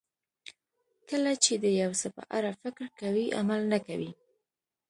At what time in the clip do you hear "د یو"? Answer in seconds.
1.63-1.91